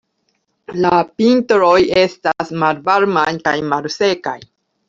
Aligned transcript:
La 0.85 0.93
vintroj 1.23 1.75
estas 2.05 2.57
malvarmaj 2.65 3.29
kaj 3.47 3.55
malsekaj. 3.75 4.39